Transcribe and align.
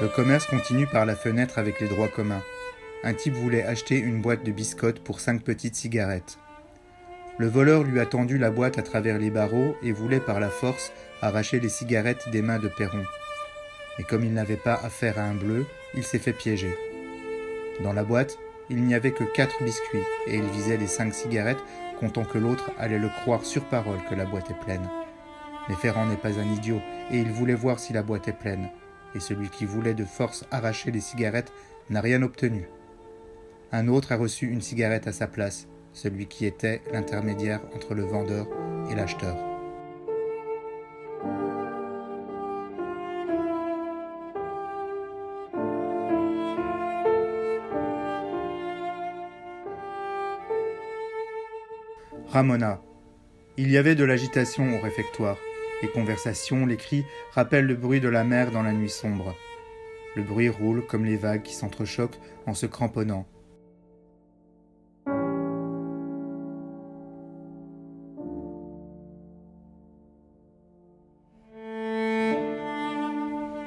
Le 0.00 0.08
commerce 0.08 0.46
continue 0.46 0.86
par 0.86 1.06
la 1.06 1.16
fenêtre 1.16 1.58
avec 1.58 1.80
les 1.80 1.88
droits 1.88 2.08
communs. 2.08 2.42
Un 3.04 3.14
type 3.14 3.34
voulait 3.34 3.64
acheter 3.64 3.98
une 3.98 4.20
boîte 4.20 4.44
de 4.44 4.52
biscottes 4.52 5.00
pour 5.00 5.20
cinq 5.20 5.42
petites 5.42 5.74
cigarettes. 5.74 6.38
Le 7.38 7.46
voleur 7.46 7.84
lui 7.84 8.00
a 8.00 8.06
tendu 8.06 8.38
la 8.38 8.50
boîte 8.50 8.78
à 8.78 8.82
travers 8.82 9.18
les 9.18 9.30
barreaux 9.30 9.76
et 9.82 9.92
voulait 9.92 10.20
par 10.20 10.40
la 10.40 10.50
force 10.50 10.92
arracher 11.22 11.60
les 11.60 11.68
cigarettes 11.68 12.28
des 12.30 12.42
mains 12.42 12.58
de 12.58 12.68
Perron. 12.68 13.04
Mais 13.98 14.04
comme 14.04 14.24
il 14.24 14.32
n'avait 14.32 14.56
pas 14.56 14.74
affaire 14.74 15.18
à 15.18 15.22
un 15.22 15.34
bleu, 15.34 15.66
il 15.94 16.04
s'est 16.04 16.18
fait 16.18 16.32
piéger. 16.32 16.74
Dans 17.82 17.92
la 17.92 18.04
boîte, 18.04 18.38
il 18.70 18.82
n'y 18.82 18.94
avait 18.94 19.12
que 19.12 19.24
quatre 19.24 19.62
biscuits 19.62 20.02
et 20.26 20.36
il 20.36 20.46
visait 20.50 20.76
les 20.76 20.86
cinq 20.86 21.14
cigarettes, 21.14 21.62
comptant 22.00 22.24
que 22.24 22.38
l'autre 22.38 22.70
allait 22.78 22.98
le 22.98 23.08
croire 23.22 23.44
sur 23.44 23.64
parole 23.64 23.98
que 24.08 24.14
la 24.14 24.24
boîte 24.24 24.50
est 24.50 24.64
pleine. 24.64 24.88
Mais 25.68 25.74
Ferrand 25.74 26.06
n'est 26.06 26.16
pas 26.16 26.38
un 26.38 26.52
idiot 26.52 26.80
et 27.10 27.18
il 27.18 27.30
voulait 27.30 27.54
voir 27.54 27.78
si 27.78 27.92
la 27.92 28.02
boîte 28.02 28.28
est 28.28 28.32
pleine 28.32 28.68
et 29.14 29.20
celui 29.20 29.48
qui 29.48 29.64
voulait 29.64 29.94
de 29.94 30.04
force 30.04 30.44
arracher 30.50 30.90
les 30.90 31.00
cigarettes 31.00 31.52
n'a 31.90 32.00
rien 32.00 32.22
obtenu. 32.22 32.68
Un 33.72 33.88
autre 33.88 34.12
a 34.12 34.16
reçu 34.16 34.46
une 34.46 34.62
cigarette 34.62 35.06
à 35.06 35.12
sa 35.12 35.26
place, 35.26 35.68
celui 35.92 36.26
qui 36.26 36.46
était 36.46 36.82
l'intermédiaire 36.92 37.60
entre 37.74 37.94
le 37.94 38.04
vendeur 38.04 38.46
et 38.90 38.94
l'acheteur. 38.94 39.36
Ramona. 52.28 52.82
Il 53.56 53.70
y 53.70 53.78
avait 53.78 53.94
de 53.94 54.04
l'agitation 54.04 54.76
au 54.76 54.80
réfectoire. 54.80 55.38
Les 55.82 55.88
conversations, 55.88 56.66
les 56.66 56.76
cris 56.76 57.04
rappellent 57.32 57.66
le 57.66 57.76
bruit 57.76 58.00
de 58.00 58.08
la 58.08 58.24
mer 58.24 58.50
dans 58.50 58.62
la 58.62 58.72
nuit 58.72 58.90
sombre. 58.90 59.34
Le 60.16 60.22
bruit 60.22 60.48
roule 60.48 60.84
comme 60.86 61.04
les 61.04 61.16
vagues 61.16 61.42
qui 61.42 61.54
s'entrechoquent 61.54 62.18
en 62.46 62.54
se 62.54 62.66
cramponnant. 62.66 63.26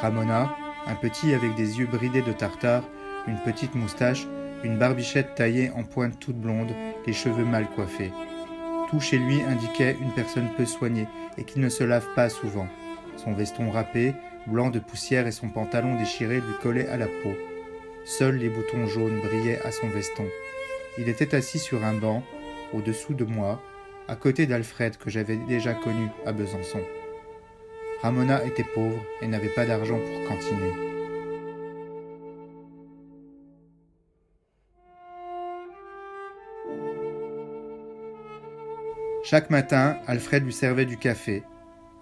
Ramona, 0.00 0.56
un 0.88 0.96
petit 0.96 1.32
avec 1.32 1.54
des 1.54 1.78
yeux 1.78 1.86
bridés 1.86 2.22
de 2.22 2.32
tartare, 2.32 2.82
une 3.28 3.38
petite 3.44 3.76
moustache, 3.76 4.26
une 4.64 4.76
barbichette 4.76 5.36
taillée 5.36 5.70
en 5.76 5.84
pointe 5.84 6.18
toute 6.18 6.40
blonde, 6.40 6.74
les 7.06 7.12
cheveux 7.12 7.44
mal 7.44 7.68
coiffés. 7.70 8.10
Chez 9.00 9.18
lui 9.18 9.42
indiquait 9.42 9.96
une 10.00 10.12
personne 10.12 10.48
peu 10.56 10.64
soignée 10.64 11.08
et 11.36 11.44
qui 11.44 11.58
ne 11.58 11.68
se 11.68 11.82
lave 11.82 12.06
pas 12.14 12.28
souvent. 12.28 12.68
Son 13.16 13.32
veston 13.32 13.70
râpé, 13.70 14.14
blanc 14.46 14.70
de 14.70 14.78
poussière 14.78 15.26
et 15.26 15.32
son 15.32 15.48
pantalon 15.48 15.98
déchiré 15.98 16.36
lui 16.36 16.54
collaient 16.62 16.88
à 16.88 16.96
la 16.96 17.06
peau. 17.06 17.32
Seuls 18.04 18.36
les 18.36 18.48
boutons 18.48 18.86
jaunes 18.86 19.20
brillaient 19.20 19.60
à 19.64 19.72
son 19.72 19.88
veston. 19.88 20.26
Il 20.98 21.08
était 21.08 21.34
assis 21.34 21.58
sur 21.58 21.84
un 21.84 21.94
banc, 21.94 22.22
au-dessous 22.72 23.14
de 23.14 23.24
moi, 23.24 23.60
à 24.08 24.16
côté 24.16 24.46
d'Alfred 24.46 24.96
que 24.96 25.10
j'avais 25.10 25.36
déjà 25.36 25.74
connu 25.74 26.08
à 26.26 26.32
Besançon. 26.32 26.80
Ramona 28.02 28.44
était 28.44 28.64
pauvre 28.74 29.02
et 29.20 29.26
n'avait 29.26 29.48
pas 29.54 29.66
d'argent 29.66 29.98
pour 29.98 30.28
cantiner. 30.28 31.01
Chaque 39.32 39.48
matin, 39.48 39.96
Alfred 40.06 40.44
lui 40.44 40.52
servait 40.52 40.84
du 40.84 40.98
café. 40.98 41.42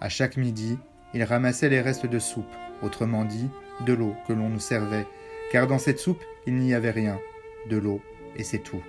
À 0.01 0.09
chaque 0.09 0.35
midi, 0.35 0.77
il 1.13 1.23
ramassait 1.23 1.69
les 1.69 1.79
restes 1.79 2.05
de 2.05 2.19
soupe, 2.19 2.53
autrement 2.81 3.23
dit, 3.23 3.49
de 3.85 3.93
l'eau 3.93 4.17
que 4.27 4.33
l'on 4.33 4.49
nous 4.49 4.59
servait, 4.59 5.07
car 5.49 5.65
dans 5.65 5.77
cette 5.77 5.99
soupe, 5.99 6.21
il 6.45 6.55
n'y 6.55 6.73
avait 6.73 6.91
rien, 6.91 7.21
de 7.69 7.77
l'eau, 7.77 8.01
et 8.35 8.43
c'est 8.43 8.59
tout. 8.59 8.83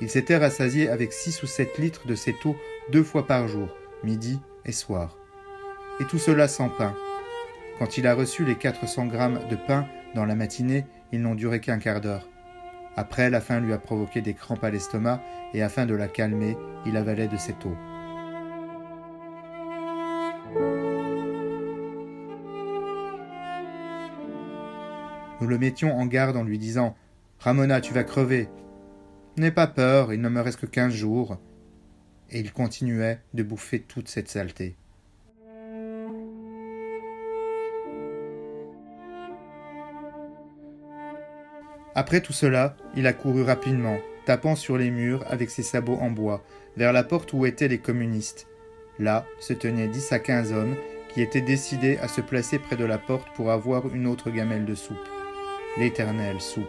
Il 0.00 0.10
s'était 0.10 0.38
rassasié 0.38 0.88
avec 0.88 1.12
six 1.12 1.40
ou 1.44 1.46
sept 1.46 1.78
litres 1.78 2.04
de 2.08 2.16
cette 2.16 2.44
eau 2.46 2.56
deux 2.90 3.04
fois 3.04 3.28
par 3.28 3.46
jour, 3.46 3.68
midi 4.02 4.40
et 4.64 4.72
soir. 4.72 5.16
Et 6.00 6.04
tout 6.06 6.18
cela 6.18 6.48
sans 6.48 6.68
pain. 6.68 6.96
Quand 7.78 7.96
il 7.96 8.08
a 8.08 8.16
reçu 8.16 8.44
les 8.44 8.56
400 8.56 9.06
grammes 9.06 9.38
de 9.48 9.54
pain 9.68 9.86
dans 10.16 10.24
la 10.24 10.34
matinée, 10.34 10.84
ils 11.12 11.22
n'ont 11.22 11.36
duré 11.36 11.60
qu'un 11.60 11.78
quart 11.78 12.00
d'heure. 12.00 12.28
Après, 12.96 13.30
la 13.30 13.40
faim 13.40 13.60
lui 13.60 13.72
a 13.72 13.78
provoqué 13.78 14.20
des 14.20 14.34
crampes 14.34 14.64
à 14.64 14.70
l'estomac 14.70 15.20
et 15.54 15.62
afin 15.62 15.86
de 15.86 15.94
la 15.94 16.08
calmer, 16.08 16.56
il 16.84 16.96
avalait 16.96 17.28
de 17.28 17.36
cette 17.36 17.64
eau. 17.64 17.74
Nous 25.40 25.48
le 25.48 25.58
mettions 25.58 25.96
en 25.96 26.06
garde 26.06 26.36
en 26.36 26.44
lui 26.44 26.58
disant 26.58 26.94
Ramona, 27.40 27.80
tu 27.80 27.92
vas 27.92 28.04
crever. 28.04 28.48
N'aie 29.36 29.50
pas 29.50 29.66
peur, 29.66 30.12
il 30.12 30.20
ne 30.20 30.28
me 30.28 30.40
reste 30.40 30.60
que 30.60 30.66
quinze 30.66 30.92
jours. 30.92 31.38
Et 32.30 32.40
il 32.40 32.52
continuait 32.52 33.20
de 33.34 33.42
bouffer 33.42 33.80
toute 33.80 34.08
cette 34.08 34.28
saleté. 34.28 34.76
Après 41.94 42.20
tout 42.20 42.32
cela, 42.32 42.76
il 42.96 43.06
a 43.06 43.12
couru 43.12 43.42
rapidement, 43.42 43.98
tapant 44.24 44.56
sur 44.56 44.78
les 44.78 44.90
murs 44.90 45.24
avec 45.28 45.50
ses 45.50 45.62
sabots 45.62 45.98
en 46.00 46.10
bois, 46.10 46.42
vers 46.76 46.92
la 46.92 47.02
porte 47.02 47.32
où 47.32 47.44
étaient 47.44 47.68
les 47.68 47.78
communistes. 47.78 48.46
Là 48.98 49.26
se 49.40 49.52
tenaient 49.52 49.88
dix 49.88 50.12
à 50.12 50.18
quinze 50.18 50.52
hommes 50.52 50.76
qui 51.12 51.20
étaient 51.20 51.42
décidés 51.42 51.98
à 51.98 52.08
se 52.08 52.20
placer 52.20 52.58
près 52.58 52.76
de 52.76 52.84
la 52.84 52.98
porte 52.98 53.28
pour 53.34 53.50
avoir 53.50 53.94
une 53.94 54.06
autre 54.06 54.30
gamelle 54.30 54.64
de 54.64 54.74
soupe. 54.74 55.08
L'éternelle 55.78 56.40
soupe. 56.40 56.64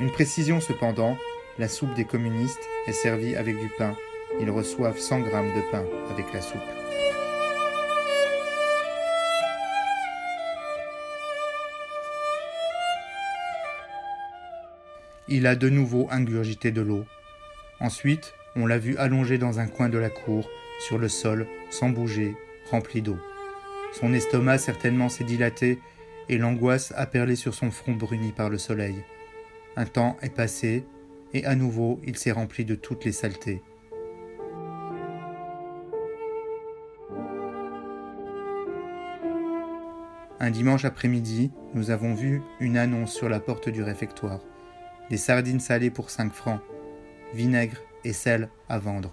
Une 0.00 0.10
précision 0.10 0.60
cependant, 0.60 1.16
la 1.58 1.68
soupe 1.68 1.94
des 1.94 2.04
communistes 2.04 2.68
est 2.86 2.92
servie 2.92 3.36
avec 3.36 3.58
du 3.58 3.68
pain. 3.78 3.96
Ils 4.40 4.50
reçoivent 4.50 4.98
100 4.98 5.20
grammes 5.20 5.54
de 5.54 5.70
pain 5.70 5.84
avec 6.10 6.32
la 6.32 6.40
soupe. 6.40 6.60
Il 15.26 15.46
a 15.46 15.56
de 15.56 15.70
nouveau 15.70 16.06
ingurgité 16.10 16.70
de 16.70 16.82
l'eau. 16.82 17.06
Ensuite, 17.80 18.34
on 18.56 18.66
l'a 18.66 18.76
vu 18.76 18.98
allongé 18.98 19.38
dans 19.38 19.58
un 19.58 19.66
coin 19.66 19.88
de 19.88 19.96
la 19.96 20.10
cour, 20.10 20.50
sur 20.78 20.98
le 20.98 21.08
sol, 21.08 21.46
sans 21.70 21.88
bouger, 21.88 22.36
rempli 22.70 23.00
d'eau. 23.00 23.16
Son 23.94 24.12
estomac 24.12 24.58
certainement 24.58 25.08
s'est 25.08 25.24
dilaté 25.24 25.78
et 26.28 26.36
l'angoisse 26.36 26.92
a 26.96 27.06
perlé 27.06 27.36
sur 27.36 27.54
son 27.54 27.70
front 27.70 27.94
bruni 27.94 28.32
par 28.32 28.50
le 28.50 28.58
soleil. 28.58 28.96
Un 29.76 29.86
temps 29.86 30.18
est 30.20 30.34
passé 30.34 30.84
et 31.32 31.46
à 31.46 31.54
nouveau 31.54 32.00
il 32.04 32.18
s'est 32.18 32.32
rempli 32.32 32.66
de 32.66 32.74
toutes 32.74 33.06
les 33.06 33.12
saletés. 33.12 33.62
Un 40.38 40.50
dimanche 40.50 40.84
après-midi, 40.84 41.50
nous 41.72 41.90
avons 41.90 42.12
vu 42.14 42.42
une 42.60 42.76
annonce 42.76 43.14
sur 43.14 43.30
la 43.30 43.40
porte 43.40 43.70
du 43.70 43.82
réfectoire 43.82 44.40
des 45.10 45.16
sardines 45.16 45.60
salées 45.60 45.90
pour 45.90 46.10
5 46.10 46.32
francs, 46.32 46.60
vinaigre 47.34 47.78
et 48.04 48.12
sel 48.12 48.48
à 48.68 48.78
vendre. 48.78 49.12